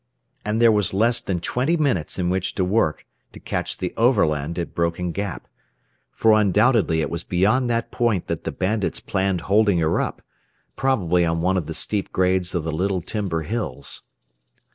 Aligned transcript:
And 0.43 0.59
there 0.59 0.71
was 0.71 0.95
less 0.95 1.21
than 1.21 1.41
twenty 1.41 1.77
minutes 1.77 2.17
in 2.17 2.31
which 2.31 2.55
to 2.55 2.65
work, 2.65 3.05
to 3.33 3.39
catch 3.39 3.77
the 3.77 3.93
Overland 3.95 4.57
at 4.57 4.73
Broken 4.73 5.11
Gap. 5.11 5.47
For 6.11 6.31
undoubtedly 6.31 7.01
it 7.01 7.09
was 7.11 7.23
beyond 7.23 7.69
that 7.69 7.91
point 7.91 8.25
that 8.25 8.43
the 8.43 8.51
bandits 8.51 8.99
planned 8.99 9.41
holding 9.41 9.77
her 9.77 10.01
up 10.01 10.23
probably 10.75 11.23
on 11.23 11.41
one 11.41 11.55
of 11.55 11.67
the 11.67 11.75
steep 11.75 12.11
grades 12.11 12.55
of 12.55 12.63
the 12.63 12.71
Little 12.71 13.01
Timber 13.03 13.43
hills. 13.43 14.01